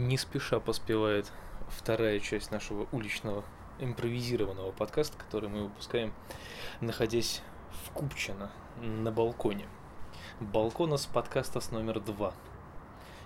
[0.00, 1.30] Не спеша поспевает
[1.68, 3.44] вторая часть нашего уличного
[3.80, 6.14] импровизированного подкаста, который мы выпускаем,
[6.80, 7.42] находясь
[7.84, 9.68] в Купчино на балконе.
[10.40, 12.32] Балкона с подкаста с номер два.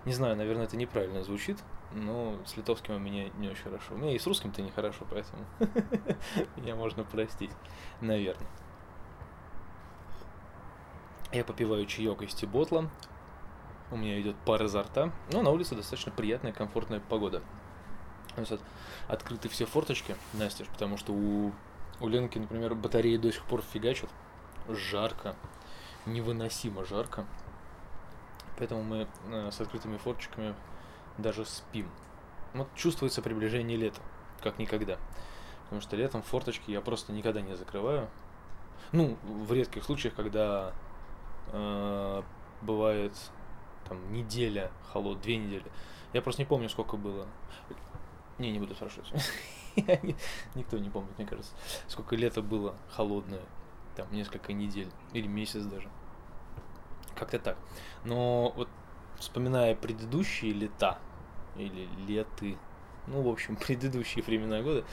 [0.04, 1.58] Не знаю, наверное, это неправильно звучит,
[1.92, 3.94] но с литовским у меня не очень хорошо.
[3.94, 5.44] У меня и с русским-то нехорошо, поэтому
[6.56, 7.52] меня можно простить,
[8.00, 8.50] наверное.
[11.30, 12.90] Я попиваю чаек из тиботла,
[13.94, 17.42] у меня идет пар изо рта, но на улице достаточно приятная, комфортная погода.
[19.06, 21.52] Открыты все форточки, Настеж, потому что у,
[22.00, 24.10] у Ленки, например, батареи до сих пор фигачат.
[24.68, 25.36] Жарко,
[26.06, 27.24] невыносимо жарко.
[28.58, 30.54] Поэтому мы э, с открытыми форточками
[31.18, 31.88] даже спим.
[32.54, 34.00] Вот чувствуется приближение лета,
[34.40, 34.98] как никогда.
[35.64, 38.08] Потому что летом форточки я просто никогда не закрываю.
[38.92, 40.72] Ну, в редких случаях, когда
[41.52, 42.22] э,
[42.62, 43.12] бывает
[43.88, 45.64] там неделя холод, две недели.
[46.12, 47.26] Я просто не помню, сколько было.
[48.38, 49.08] Не, не буду спрашивать.
[50.54, 51.52] Никто не помнит, мне кажется.
[51.88, 53.42] Сколько лето было холодное.
[53.96, 54.90] Там несколько недель.
[55.12, 55.88] Или месяц даже.
[57.14, 57.56] Как-то так.
[58.04, 58.68] Но вот
[59.18, 60.98] вспоминая предыдущие лета,
[61.56, 62.58] или леты,
[63.06, 64.84] ну, в общем, предыдущие времена года,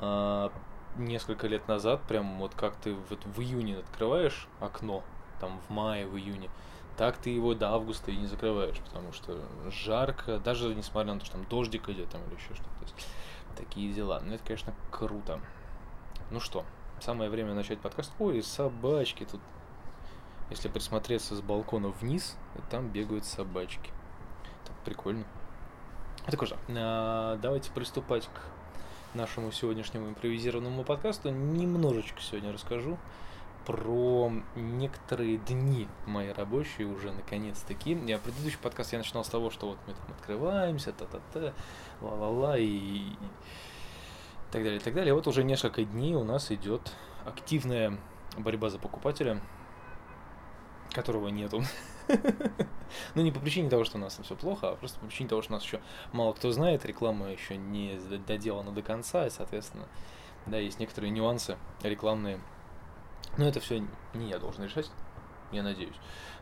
[0.00, 0.52] а,
[0.96, 5.02] несколько лет назад, прям вот как ты вот в июне открываешь окно,
[5.40, 6.50] там в мае, в июне,
[6.96, 9.38] так ты его до августа и не закрываешь, потому что
[9.70, 12.70] жарко, даже несмотря на то, что там дождик идет там или еще что-то.
[13.56, 14.20] Такие дела.
[14.24, 15.40] Но это, конечно, круто.
[16.30, 16.64] Ну что,
[17.00, 18.12] самое время начать подкаст.
[18.18, 19.40] Ой, собачки тут.
[20.50, 22.36] Если присмотреться с балкона вниз,
[22.70, 23.90] там бегают собачки.
[24.64, 25.24] Так прикольно.
[26.26, 31.30] Так уже, а, давайте приступать к нашему сегодняшнему импровизированному подкасту.
[31.30, 32.98] Немножечко сегодня расскажу
[33.66, 37.98] про некоторые дни мои рабочие уже наконец-таки.
[38.06, 41.52] Я предыдущий подкаст я начинал с того, что вот мы там открываемся, та-та-та,
[42.00, 43.16] ла-ла-ла и, и
[44.52, 45.12] так далее, и так далее.
[45.14, 46.92] Вот уже несколько дней у нас идет
[47.24, 47.98] активная
[48.38, 49.40] борьба за покупателя,
[50.92, 51.62] которого нету.
[53.16, 55.28] Ну, не по причине того, что у нас там все плохо, а просто по причине
[55.28, 55.80] того, что нас еще
[56.12, 59.88] мало кто знает, реклама еще не доделана до конца, и, соответственно,
[60.46, 62.40] да, есть некоторые нюансы рекламные,
[63.36, 64.90] но это все не я должен решать,
[65.52, 65.94] я надеюсь,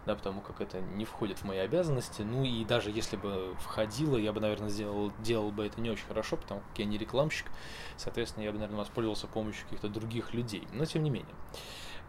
[0.06, 2.22] да, потому как это не входит в мои обязанности.
[2.22, 6.06] Ну и даже если бы входило, я бы, наверное, сделал, делал бы это не очень
[6.06, 7.47] хорошо, потому как я не рекламщик,
[7.97, 10.66] соответственно, я бы, наверное, воспользовался помощью каких-то других людей.
[10.72, 11.34] Но тем не менее,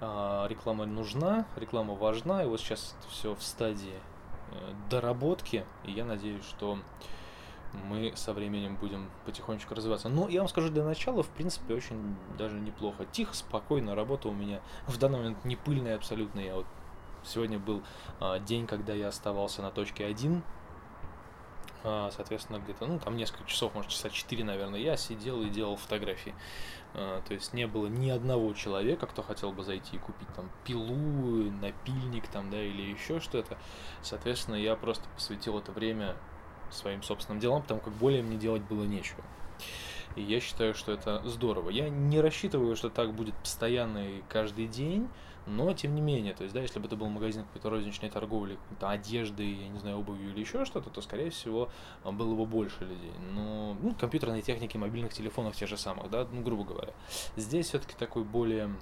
[0.02, 4.00] а, реклама нужна, реклама важна, и вот сейчас все в стадии
[4.52, 6.80] э, доработки, и я надеюсь, что
[7.76, 10.10] мы со временем будем потихонечку развиваться.
[10.10, 13.06] Но я вам скажу, для начала, в принципе, очень даже неплохо.
[13.06, 16.40] Тихо, спокойно, работа у меня в данный момент не пыльная абсолютно.
[16.40, 16.66] Я вот
[17.24, 17.84] сегодня был
[18.20, 20.44] а, день, когда я оставался на точке 1,
[21.88, 25.76] а, соответственно, где-то, ну, там несколько часов, может, часа 4, наверное, я сидел и делал
[25.76, 26.34] фотографии.
[26.96, 30.50] А, то есть не было ни одного человека, кто хотел бы зайти и купить там
[30.64, 33.58] пилу, напильник там, да, или еще что-то.
[34.02, 36.16] Соответственно, я просто посвятил это время
[36.72, 39.24] своим собственным делам, потому как более мне делать было нечего.
[40.16, 41.70] И я считаю, что это здорово.
[41.70, 45.10] Я не рассчитываю, что так будет постоянно и каждый день,
[45.46, 48.56] но тем не менее, то есть, да, если бы это был магазин какой-то розничной торговли,
[48.56, 51.70] какой-то одежды, я не знаю, обувью или еще что-то, то, скорее всего,
[52.04, 53.12] было бы больше людей.
[53.32, 56.94] Но, ну, компьютерной техники, мобильных телефонов те же самых, да, ну, грубо говоря.
[57.36, 58.74] Здесь все-таки такой более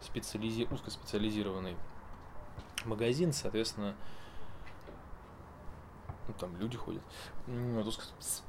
[0.00, 0.66] специализи...
[0.70, 1.76] узкоспециализированный
[2.84, 3.94] магазин, соответственно,
[6.28, 7.02] ну, там люди ходят.
[7.46, 7.84] Ну,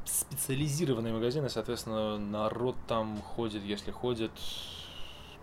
[0.06, 4.32] специализированные магазины, соответственно, народ там ходит, если ходит,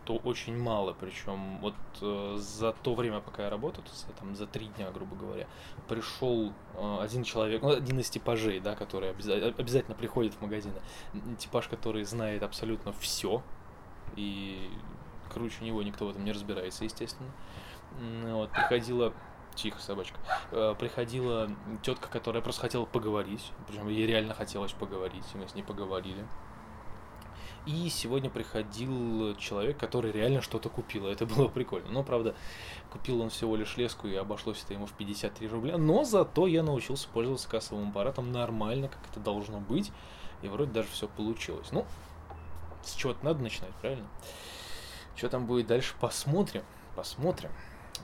[0.04, 0.92] то очень мало.
[0.92, 5.16] Причем вот э, за то время, пока я работаю, то там, за три дня, грубо
[5.16, 5.47] говоря,
[5.88, 10.80] пришел э, один человек, ну, один из типажей, да, который обяза- обязательно приходит в магазины.
[11.38, 13.42] Типаж, который знает абсолютно все,
[14.14, 14.70] и
[15.32, 17.30] круче него никто в этом не разбирается, естественно.
[18.24, 19.12] Вот, приходила
[19.56, 20.18] Тихо, собачка.
[20.53, 21.50] Э, приходила
[21.82, 23.53] тетка, которая просто хотела поговорить.
[23.66, 26.26] Причем ей реально хотелось поговорить, и мы с ней поговорили.
[27.64, 31.06] И сегодня приходил человек, который реально что-то купил.
[31.06, 31.91] Это было прикольно.
[31.91, 32.36] Но, правда,
[32.92, 35.78] купил он всего лишь леску, и обошлось это ему в 53 рубля.
[35.78, 39.91] Но зато я научился пользоваться кассовым аппаратом нормально, как это должно быть.
[40.42, 41.68] И вроде даже все получилось.
[41.72, 41.86] Ну,
[42.84, 44.06] с чего-то надо начинать, правильно?
[45.16, 46.62] Что там будет дальше, посмотрим.
[46.94, 47.50] Посмотрим.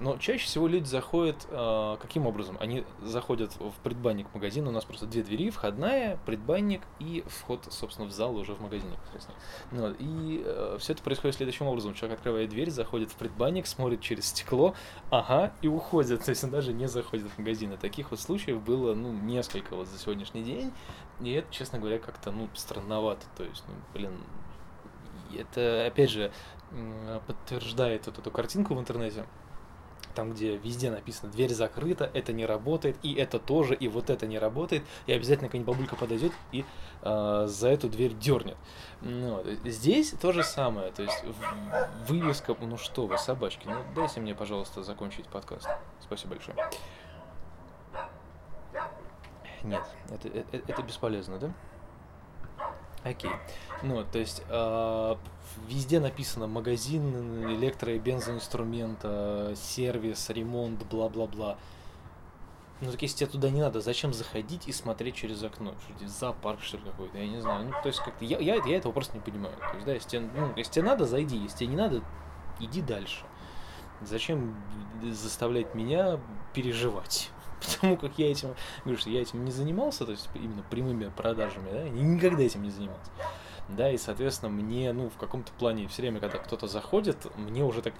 [0.01, 2.57] Но чаще всего люди заходят э, каким образом?
[2.61, 8.09] Они заходят в предбанник магазина, у нас просто две двери, входная, предбанник и вход, собственно,
[8.09, 8.97] в зал уже в магазине.
[9.71, 11.95] Ну, и э, все это происходит следующим образом.
[11.95, 14.75] Человек открывает дверь, заходит в предбанник, смотрит через стекло,
[15.11, 16.25] ага, и уходит.
[16.25, 17.73] То есть он даже не заходит в магазин.
[17.73, 20.73] И таких вот случаев было, ну, несколько вот за сегодняшний день.
[21.21, 23.27] И это, честно говоря, как-то, ну, странновато.
[23.37, 24.13] То есть, ну, блин,
[25.37, 26.33] это, опять же,
[27.27, 29.27] подтверждает вот эту картинку в интернете,
[30.15, 34.27] там, где везде написано «дверь закрыта», это не работает, и это тоже, и вот это
[34.27, 36.65] не работает, и обязательно какая-нибудь бабулька подойдет и
[37.03, 38.57] э, за эту дверь дернет.
[39.01, 41.25] Ну, здесь то же самое, то есть
[42.07, 45.69] вывеска, ну что вы, собачки, ну дайте мне, пожалуйста, закончить подкаст.
[46.01, 46.57] Спасибо большое.
[49.63, 51.53] Нет, это, это, это бесполезно, да?
[53.05, 53.31] Окей.
[53.83, 55.17] Ну, то есть э,
[55.67, 61.59] везде написано магазин электро- и бензоинструмента, сервис, ремонт, бла-бла-бла.
[62.81, 65.75] Ну так если тебе туда не надо, зачем заходить и смотреть через окно?
[65.97, 67.67] Что зоопарк что ли какой-то, я не знаю.
[67.67, 69.57] Ну, то есть как-то я, я, я этого просто не понимаю.
[69.57, 72.03] То есть, да, если тебе, ну, если тебе надо, зайди, если тебе не надо,
[72.59, 73.25] иди дальше.
[74.01, 74.57] Зачем
[75.13, 76.19] заставлять меня
[76.55, 77.31] переживать?
[77.65, 78.55] Потому как я этим,
[78.85, 82.71] говорю, что я этим не занимался, то есть именно прямыми продажами, да, никогда этим не
[82.71, 83.11] занимался
[83.69, 87.83] да, и, соответственно, мне, ну, в каком-то плане все время, когда кто-то заходит, мне уже
[87.83, 87.95] так,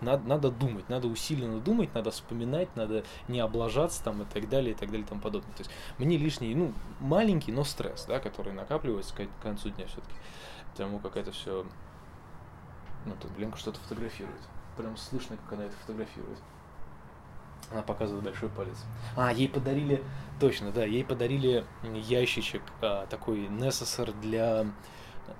[0.00, 4.72] надо, надо думать, надо усиленно думать, надо вспоминать, надо не облажаться там и так далее,
[4.72, 5.52] и так далее, и тому подобное.
[5.54, 10.14] То есть мне лишний, ну, маленький, но стресс, да, который накапливается к концу дня все-таки.
[10.72, 11.66] Потому как это все...
[13.06, 14.40] Ну, тут Ленка что-то фотографирует.
[14.76, 16.38] Прям слышно, как она это фотографирует.
[17.70, 18.76] Она показывает большой палец.
[19.16, 20.02] А, ей подарили,
[20.40, 24.66] точно, да, ей подарили ящичек а, такой Necessar для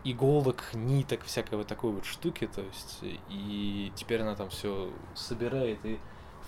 [0.05, 2.99] иголок, ниток, всякой вот такой вот штуки, то есть,
[3.31, 5.99] и теперь она там все собирает и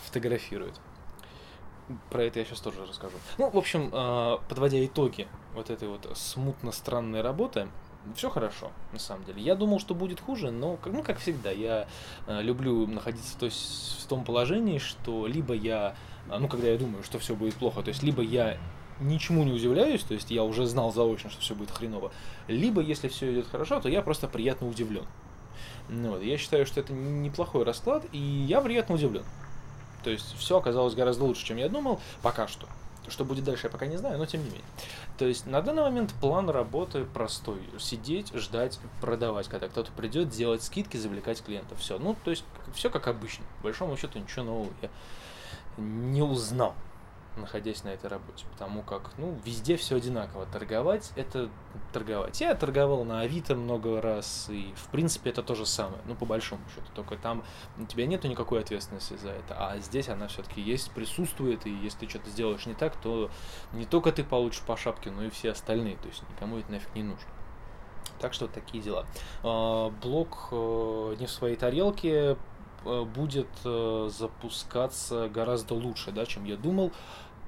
[0.04, 0.78] фотографирует.
[2.10, 3.16] Про это я сейчас тоже расскажу.
[3.38, 7.68] Ну, в общем, а, подводя итоги вот этой вот смутно странной работы,
[8.14, 9.42] все хорошо, на самом деле.
[9.42, 11.86] Я думал, что будет хуже, но, ну, как всегда, я
[12.26, 15.94] э, люблю находиться то есть, в том положении, что либо я,
[16.26, 18.58] ну, когда я думаю, что все будет плохо, то есть, либо я
[19.00, 22.12] ничему не удивляюсь, то есть я уже знал заочно, что все будет хреново,
[22.48, 25.04] либо если все идет хорошо, то я просто приятно удивлен.
[25.88, 29.24] Ну, вот, я считаю, что это неплохой расклад, и я приятно удивлен.
[30.04, 32.66] То есть все оказалось гораздо лучше, чем я думал, пока что.
[33.10, 34.64] Что будет дальше, я пока не знаю, но тем не менее.
[35.18, 37.60] То есть на данный момент план работы простой.
[37.78, 41.78] Сидеть, ждать, продавать, когда кто-то придет, делать скидки, завлекать клиентов.
[41.80, 41.98] Все.
[41.98, 43.44] Ну, то есть все как обычно.
[43.58, 44.90] По большому счету ничего нового я
[45.76, 46.74] не узнал
[47.40, 50.46] находясь на этой работе, потому как, ну, везде все одинаково.
[50.46, 51.50] Торговать– это
[51.92, 52.40] торговать.
[52.40, 56.26] Я торговал на Авито много раз, и, в принципе, это то же самое, ну, по
[56.26, 57.42] большому счету, только там
[57.78, 62.00] у тебя нету никакой ответственности за это, а здесь она все-таки есть, присутствует, и если
[62.00, 63.30] ты что-то сделаешь не так, то
[63.72, 66.94] не только ты получишь по шапке, но и все остальные, то есть никому это нафиг
[66.94, 67.28] не нужно.
[68.20, 69.06] Так что такие дела.
[69.42, 72.36] А, блок э, не в своей тарелке,
[72.84, 76.92] э, будет э, запускаться гораздо лучше, да, чем я думал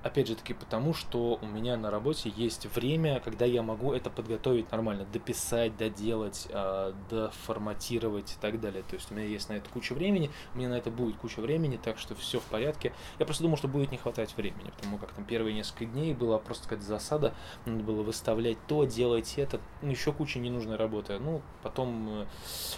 [0.03, 4.11] опять же таки потому, что у меня на работе есть время, когда я могу это
[4.11, 8.83] подготовить нормально, дописать, доделать, э, доформатировать и так далее.
[8.83, 11.41] То есть у меня есть на это куча времени, у меня на это будет куча
[11.41, 12.93] времени, так что все в порядке.
[13.19, 16.39] Я просто думал, что будет не хватать времени, потому как там первые несколько дней была
[16.39, 17.35] просто какая-то засада,
[17.65, 21.19] надо было выставлять то, делать это, ну, еще куча ненужной работы.
[21.19, 22.27] Ну, потом э,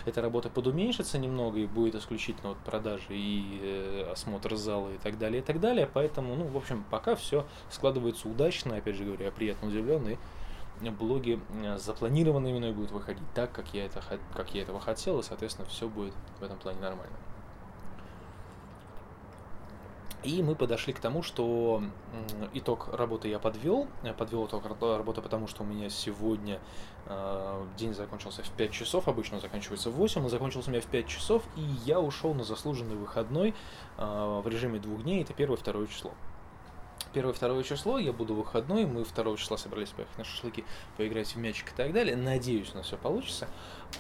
[0.05, 5.19] эта работа подуменьшится немного и будет исключительно вот продажи и э, осмотр зала и так
[5.19, 5.88] далее, и так далее.
[5.93, 10.18] Поэтому, ну, в общем, пока все складывается удачно, опять же говорю, я приятно удивлен, и
[10.90, 14.02] блоги э, запланированные мной будут выходить так, как я, это,
[14.35, 17.16] как я этого хотел, и, соответственно, все будет в этом плане нормально.
[20.25, 21.83] И мы подошли к тому, что
[22.54, 23.87] итог работы я подвел.
[24.02, 26.61] Я подвел итог работы, потому что у меня сегодня
[27.04, 30.87] э, день закончился в 5 часов, обычно заканчивается в 8, но закончился у меня в
[30.87, 33.54] 5 часов, и я ушел на заслуженный выходной
[33.99, 36.12] э, в режиме двух дней, это первое-второе число
[37.14, 40.64] первое-второе число, я буду выходной, мы второго числа собрались поехать на шашлыки,
[40.97, 42.16] поиграть в мячик и так далее.
[42.16, 43.49] Надеюсь, у нас все получится.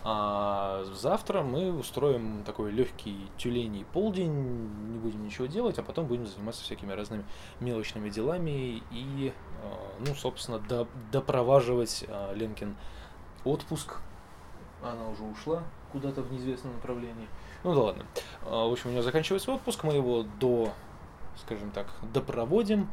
[0.02, 4.32] А завтра мы устроим такой легкий тюленей полдень,
[4.92, 7.24] не будем ничего делать, а потом будем заниматься всякими разными
[7.60, 12.76] мелочными делами и, а, ну, собственно, до, допроваживать а, Ленкин
[13.44, 13.98] отпуск.
[14.82, 17.28] Она уже ушла куда-то в неизвестном направлении.
[17.62, 18.06] Ну да ладно.
[18.42, 20.72] А, в общем, у нее заканчивается отпуск, мы его до
[21.36, 22.88] скажем так, допроводим,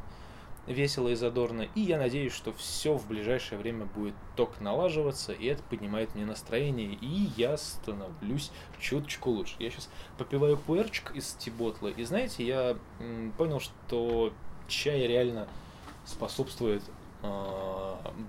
[0.67, 5.47] весело и задорно, и я надеюсь, что все в ближайшее время будет только налаживаться, и
[5.47, 9.55] это поднимает мне настроение, и я становлюсь чуточку лучше.
[9.59, 12.77] Я сейчас попиваю пуэрчик из тиботла, и знаете, я
[13.37, 14.33] понял, что
[14.67, 15.47] чай реально
[16.05, 16.83] способствует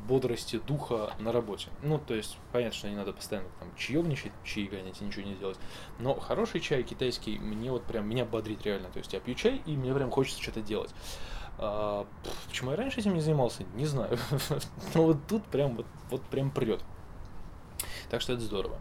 [0.07, 1.69] бодрости духа на работе.
[1.83, 5.35] Ну, то есть, понятно, что не надо постоянно там чаевничать, чаи гонять и ничего не
[5.35, 5.59] делать.
[5.99, 8.91] Но хороший чай китайский мне вот прям, меня бодрит реально.
[8.91, 10.91] То есть я пью чай, и мне прям хочется что-то делать.
[11.59, 12.07] А,
[12.49, 14.19] почему я раньше этим не занимался, не знаю.
[14.95, 16.83] Но вот тут прям вот, вот прям прет.
[18.11, 18.79] Так что это здорово.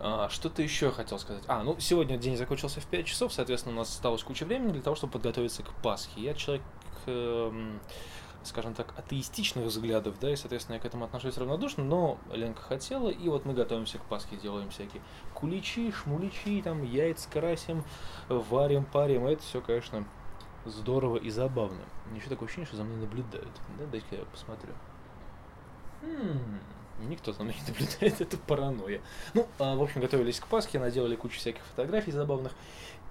[0.00, 1.44] А, что-то еще хотел сказать.
[1.46, 4.82] А, ну сегодня день закончился в 5 часов, соответственно, у нас осталось куча времени для
[4.82, 6.20] того, чтобы подготовиться к Пасхе.
[6.20, 6.64] Я человек,
[7.06, 7.78] э,
[8.46, 13.08] скажем так, атеистичных взглядов, да, и, соответственно, я к этому отношусь равнодушно, но Ленка хотела,
[13.08, 15.02] и вот мы готовимся к Пасхе, делаем всякие
[15.34, 17.84] куличи, шмуличи, там, яйца красим,
[18.28, 20.06] варим, парим, это все, конечно,
[20.64, 21.82] здорово и забавно.
[22.14, 23.52] Еще такое ощущение, что за мной наблюдают.
[23.78, 24.72] Да, дайте-ка я посмотрю.
[26.02, 26.60] М-м,
[27.08, 29.00] никто за мной не наблюдает, это паранойя.
[29.34, 32.52] Ну, а, в общем, готовились к Пасхе, наделали кучу всяких фотографий забавных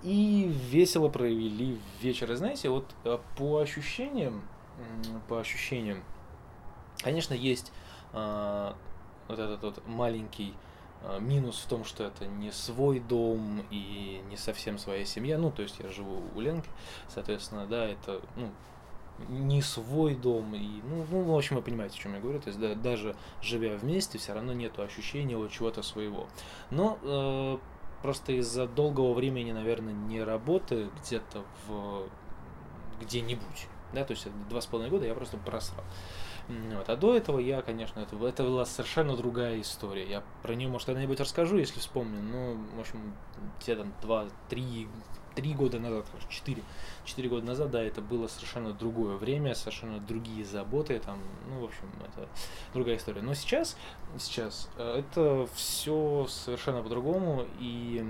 [0.04, 2.32] и весело провели вечер.
[2.32, 4.44] И знаете, вот а, по ощущениям,
[5.28, 6.04] по ощущениям,
[7.02, 7.72] конечно, есть
[8.14, 8.76] а,
[9.28, 10.54] вот этот вот маленький
[11.04, 15.38] а, минус в том, что это не свой дом и не совсем своя семья.
[15.38, 16.70] Ну, то есть я живу у Ленки,
[17.08, 18.52] соответственно, да, это, ну,
[19.30, 20.56] не свой дом.
[20.56, 22.40] И, ну, ну, в общем, вы понимаете, о чем я говорю.
[22.40, 26.28] То есть да, даже живя вместе, все равно нет ощущения вот чего-то своего.
[26.70, 27.58] Но э,
[28.02, 32.10] просто из-за долгого времени, наверное, не работы где-то в
[33.02, 33.68] где-нибудь.
[33.94, 35.84] Да, то есть два с половиной года я просто просрал.
[36.48, 36.90] Вот.
[36.90, 40.08] А до этого я, конечно, это, это была совершенно другая история.
[40.08, 42.22] Я про нее, может, когда-нибудь расскажу, если вспомню.
[42.22, 43.16] Ну, в общем,
[43.60, 44.88] те там два, три,
[45.34, 46.62] три года назад, четыре,
[47.04, 51.64] четыре года назад, да, это было совершенно другое время, совершенно другие заботы, там, ну, в
[51.66, 52.28] общем, это
[52.74, 53.22] другая история.
[53.22, 53.76] Но сейчас,
[54.20, 58.06] сейчас э, это все совершенно по-другому, и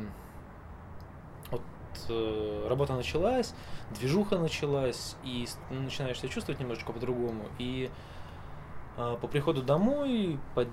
[2.09, 3.53] э, работа началась,
[3.91, 7.89] движуха началась, и начинаешь себя чувствовать немножечко по-другому, и
[8.97, 10.69] а, по приходу домой, под,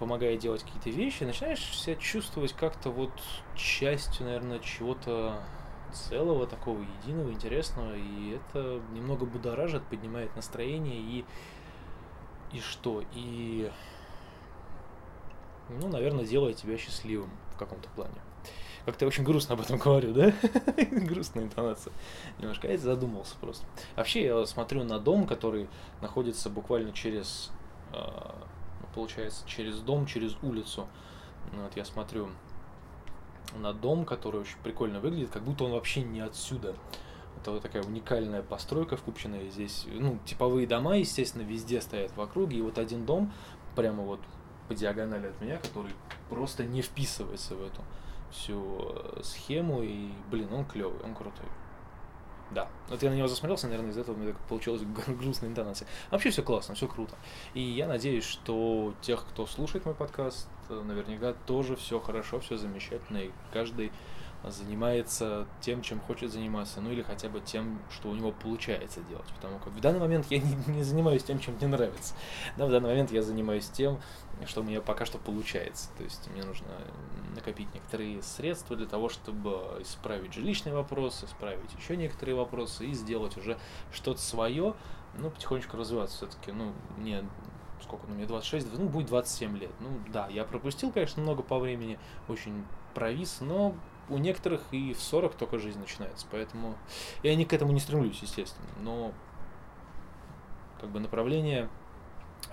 [0.00, 3.12] помогая делать какие-то вещи, начинаешь себя чувствовать как-то вот
[3.54, 5.40] частью, наверное, чего-то
[5.92, 11.24] целого, такого единого, интересного, и это немного будоражит, поднимает настроение, и,
[12.52, 13.70] и что, и,
[15.68, 18.20] ну, наверное, делает тебя счастливым в каком-то плане.
[18.84, 20.32] Как-то очень грустно об этом говорю, да?
[20.90, 21.92] Грустная интонация.
[22.38, 22.68] Немножко.
[22.68, 23.64] Я задумался просто.
[23.94, 25.68] Вообще, я смотрю на дом, который
[26.00, 27.50] находится буквально через,
[27.92, 28.34] а,
[28.80, 30.88] ну, получается, через дом, через улицу.
[31.52, 32.30] Вот я смотрю
[33.56, 36.74] на дом, который очень прикольно выглядит, как будто он вообще не отсюда.
[37.40, 39.86] Это вот такая уникальная постройка вкупченная здесь.
[39.86, 42.58] Ну, типовые дома, естественно, везде стоят в округе.
[42.58, 43.32] И вот один дом
[43.76, 44.20] прямо вот
[44.68, 45.92] по диагонали от меня, который
[46.28, 47.82] просто не вписывается в эту
[48.32, 51.46] всю э, схему, и, блин, он клевый, он крутой.
[52.50, 52.68] Да.
[52.88, 55.88] Вот я на него засмотрелся, наверное, из этого у меня так получилась грустная интонация.
[56.10, 57.14] Вообще все классно, все круто.
[57.54, 62.56] И я надеюсь, что тех, кто слушает мой подкаст, э, наверняка тоже все хорошо, все
[62.56, 63.92] замечательно, и каждый
[64.44, 69.26] занимается тем, чем хочет заниматься, ну или хотя бы тем, что у него получается делать.
[69.36, 72.14] Потому как в данный момент я не, не занимаюсь тем, чем мне нравится.
[72.56, 74.00] Да, в данный момент я занимаюсь тем,
[74.46, 75.90] что у меня пока что получается.
[75.96, 76.68] То есть мне нужно
[77.34, 83.36] накопить некоторые средства для того, чтобы исправить жилищные вопросы, исправить еще некоторые вопросы и сделать
[83.36, 83.58] уже
[83.92, 84.74] что-то свое,
[85.18, 86.52] ну, потихонечку развиваться все-таки.
[86.52, 87.24] Ну, мне
[87.82, 89.70] сколько, ну, мне 26, ну, будет 27 лет.
[89.80, 93.74] Ну, да, я пропустил, конечно, много по времени, очень провис, но
[94.08, 96.76] у некоторых и в 40 только жизнь начинается, поэтому
[97.22, 99.12] я не к этому не стремлюсь, естественно, но
[100.80, 101.68] как бы направление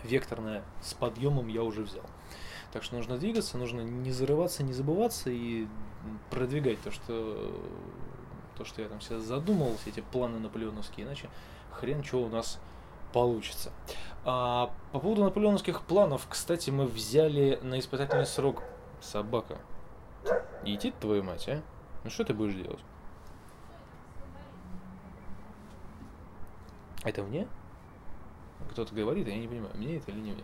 [0.04, 2.06] векторное с подъемом я уже взял.
[2.72, 5.68] Так что нужно двигаться, нужно не зарываться, не забываться и
[6.30, 7.60] продвигать то, что
[8.58, 11.30] то, что я там себе задумал, все эти планы наполеоновские, иначе
[11.72, 12.60] хрен что у нас
[13.14, 13.72] получится.
[14.26, 18.64] А, по поводу наполеоновских планов, кстати, мы взяли на испытательный срок
[19.02, 19.58] собака.
[20.64, 21.62] Идти твою мать, а?
[22.04, 22.80] Ну что ты будешь делать?
[27.04, 27.48] Это мне?
[28.72, 30.44] Кто-то говорит, а я не понимаю, мне это или не мне.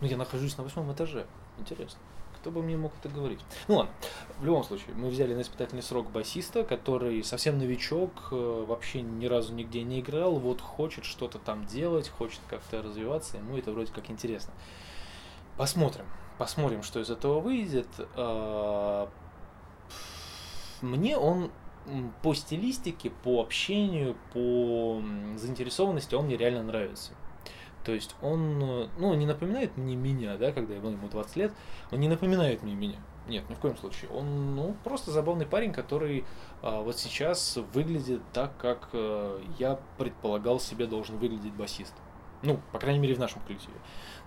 [0.00, 1.26] Ну, я нахожусь на восьмом этаже.
[1.58, 1.98] Интересно.
[2.38, 3.40] Кто бы мне мог это говорить?
[3.66, 3.92] Ну ладно,
[4.38, 9.26] в любом случае, мы взяли на испытательный срок басиста, который совсем новичок, э, вообще ни
[9.26, 13.92] разу нигде не играл, вот хочет что-то там делать, хочет как-то развиваться, ему это вроде
[13.92, 14.52] как интересно.
[15.56, 16.04] Посмотрим,
[16.38, 17.88] посмотрим, что из этого выйдет.
[20.82, 21.50] Мне он
[22.22, 25.00] по стилистике, по общению, по
[25.36, 27.12] заинтересованности он мне реально нравится.
[27.84, 31.52] То есть он, ну, не напоминает мне меня, да, когда я был ему 20 лет,
[31.92, 32.98] он не напоминает мне меня.
[33.28, 34.10] Нет, ни в коем случае.
[34.10, 36.24] Он, ну, просто забавный парень, который
[36.62, 41.94] а, вот сейчас выглядит так, как а, я предполагал себе должен выглядеть басист.
[42.42, 43.76] Ну, по крайней мере, в нашем коллективе.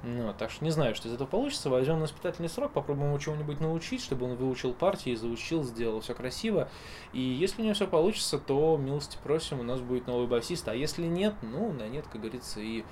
[0.03, 1.69] Ну, так что не знаю, что из этого получится.
[1.69, 6.13] Возьмем на испытательный срок, попробуем его чего-нибудь научить, чтобы он выучил партии, заучил, сделал все
[6.13, 6.69] красиво.
[7.13, 10.67] И если у него все получится, то милости просим, у нас будет новый басист.
[10.69, 12.83] А если нет, ну, на нет, как говорится, и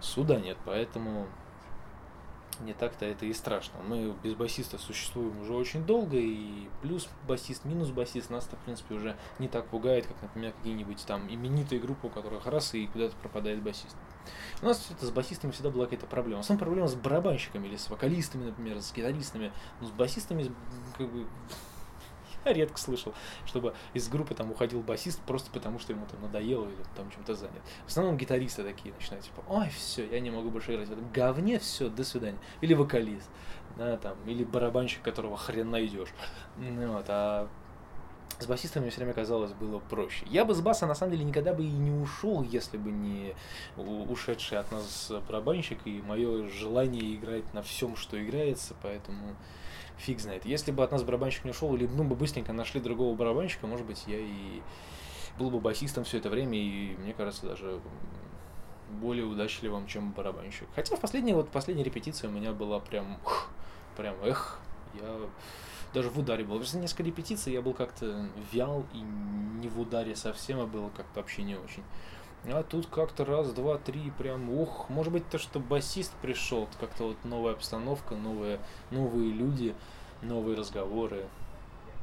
[0.00, 0.58] суда нет.
[0.64, 1.26] Поэтому
[2.60, 3.80] не так-то это и страшно.
[3.86, 8.94] Мы без басиста существуем уже очень долго, и плюс басист, минус басист нас-то, в принципе,
[8.94, 13.14] уже не так пугает, как, например, какие-нибудь там именитые группы, у которых раз и куда-то
[13.16, 13.96] пропадает басист.
[14.60, 16.42] У нас это с басистами всегда была какая-то проблема.
[16.42, 19.52] Сам проблема с барабанщиками или с вокалистами, например, с гитаристами.
[19.80, 20.52] Но с басистами
[20.96, 21.26] как бы
[22.52, 23.14] редко слышал,
[23.46, 27.34] чтобы из группы там уходил басист просто потому, что ему там надоело или там чем-то
[27.34, 27.62] занят.
[27.86, 31.10] В основном гитаристы такие начинают, типа, ой, все, я не могу больше играть в этом
[31.12, 32.38] говне, все, до свидания.
[32.60, 33.30] Или вокалист,
[33.76, 36.10] да, там, или барабанщик, которого хрен найдешь.
[36.56, 37.48] Ну, вот, а
[38.42, 40.26] с басистами все время казалось было проще.
[40.28, 43.34] Я бы с баса на самом деле никогда бы и не ушел, если бы не
[43.76, 49.36] ушедший от нас барабанщик и мое желание играть на всем, что играется, поэтому
[49.96, 50.44] фиг знает.
[50.44, 53.86] Если бы от нас барабанщик не ушел, или ну, бы быстренько нашли другого барабанщика, может
[53.86, 54.62] быть, я и
[55.38, 57.80] был бы басистом все это время, и мне кажется, даже
[58.90, 60.68] более удачливым, чем барабанщик.
[60.74, 63.18] Хотя в последней, вот последняя репетиция у меня была прям,
[63.96, 64.58] прям, эх,
[64.94, 65.18] я
[65.92, 66.58] даже в ударе был.
[66.58, 71.20] После несколько репетиций я был как-то вял и не в ударе совсем, а было как-то
[71.20, 71.82] вообще не очень.
[72.44, 77.08] А тут как-то раз, два, три, прям, ух, может быть то, что басист пришел, как-то
[77.08, 78.58] вот новая обстановка, новые,
[78.90, 79.74] новые люди,
[80.22, 81.26] новые разговоры.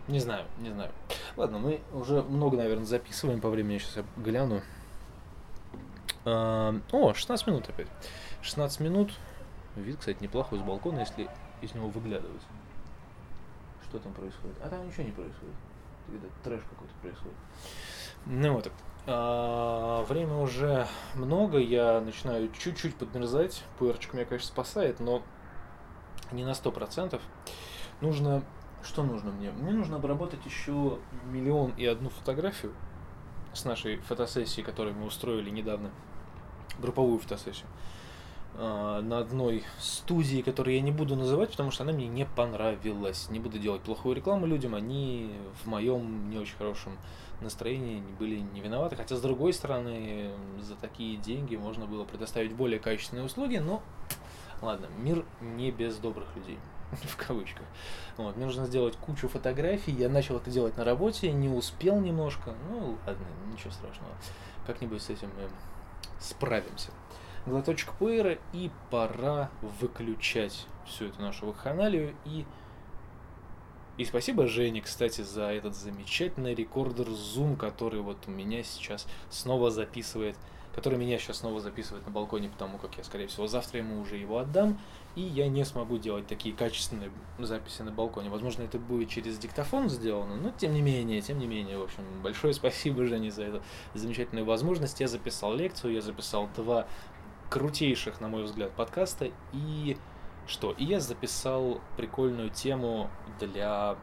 [0.07, 0.91] Не знаю, не знаю.
[1.35, 4.61] Ладно, мы уже много, наверное, записываем по времени, сейчас я гляну.
[6.23, 7.87] А, о, 16 минут опять.
[8.41, 9.13] 16 минут.
[9.75, 11.29] Вид, кстати, неплохой с балкона, если
[11.61, 12.41] из него выглядывать.
[13.89, 14.55] Что там происходит?
[14.63, 15.55] А там ничего не происходит.
[16.07, 17.37] Видать, трэш какой-то происходит.
[18.25, 18.71] Ну вот,
[19.07, 23.63] а, время уже много, я начинаю чуть-чуть подмерзать.
[23.79, 25.23] Пуэрчик меня, конечно, спасает, но
[26.31, 27.21] не на сто процентов.
[28.01, 28.43] Нужно...
[28.81, 29.51] Что нужно мне?
[29.51, 32.73] Мне нужно обработать еще миллион и одну фотографию
[33.51, 35.91] с нашей фотосессии, которую мы устроили недавно.
[36.77, 37.67] Групповую фотосессию.
[38.61, 43.29] А, на одной студии, которую я не буду называть, потому что она мне не понравилась.
[43.29, 45.31] Не буду делать плохую рекламу людям, они
[45.63, 46.97] в моем не очень хорошем
[47.39, 48.97] настроении были не виноваты.
[48.97, 53.81] Хотя, с другой стороны, за такие деньги можно было предоставить более качественные услуги, но
[54.61, 56.57] ладно, мир не без добрых людей.
[56.91, 57.65] в кавычках.
[58.17, 62.55] Вот, мне нужно сделать кучу фотографий, я начал это делать на работе, не успел немножко,
[62.69, 64.11] ну ладно, ничего страшного,
[64.65, 65.47] как-нибудь с этим мы
[66.19, 66.91] справимся
[67.49, 72.15] глоточек пуэра, и пора выключать всю эту нашу вакханалию.
[72.25, 72.45] И,
[73.97, 79.71] и спасибо Жене, кстати, за этот замечательный рекордер Zoom, который вот у меня сейчас снова
[79.71, 80.35] записывает,
[80.73, 84.17] который меня сейчас снова записывает на балконе, потому как я, скорее всего, завтра ему уже
[84.17, 84.79] его отдам,
[85.15, 88.29] и я не смогу делать такие качественные записи на балконе.
[88.29, 92.03] Возможно, это будет через диктофон сделано, но тем не менее, тем не менее, в общем,
[92.23, 94.99] большое спасибо Жене за эту замечательную возможность.
[94.99, 96.87] Я записал лекцию, я записал два
[97.49, 99.31] крутейших, на мой взгляд, подкаста.
[99.53, 99.97] И
[100.47, 100.71] что?
[100.71, 103.09] И я записал прикольную тему
[103.39, 103.95] для...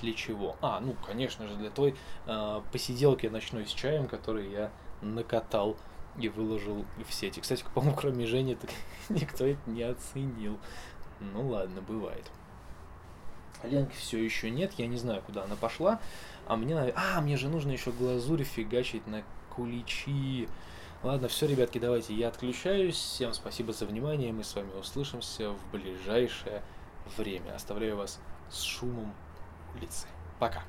[0.00, 0.56] Для чего?
[0.60, 1.94] А, ну, конечно же, для той
[2.26, 5.76] э, посиделки ночной с чаем, который я накатал
[6.18, 7.40] и выложил в сети.
[7.40, 8.70] Кстати, по-моему, кроме Жени, так
[9.08, 10.58] никто это не оценил.
[11.20, 12.30] Ну ладно, бывает.
[13.62, 16.00] Ленки все еще нет, я не знаю, куда она пошла.
[16.46, 19.22] А мне, а, мне же нужно еще глазурь фигачить на
[19.54, 20.48] куличи.
[21.04, 22.96] Ладно, все, ребятки, давайте я отключаюсь.
[22.96, 24.32] Всем спасибо за внимание.
[24.32, 26.62] Мы с вами услышимся в ближайшее
[27.18, 27.54] время.
[27.54, 28.18] Оставляю вас
[28.50, 29.12] с шумом
[29.74, 30.06] улицы.
[30.40, 30.62] Пока.